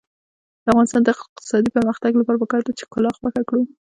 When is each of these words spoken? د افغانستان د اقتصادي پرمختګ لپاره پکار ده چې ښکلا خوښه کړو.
د 0.63 0.65
افغانستان 0.71 1.01
د 1.03 1.09
اقتصادي 1.15 1.69
پرمختګ 1.77 2.11
لپاره 2.17 2.41
پکار 2.43 2.61
ده 2.65 2.71
چې 2.77 2.83
ښکلا 2.87 3.09
خوښه 3.15 3.41
کړو. 3.49 3.61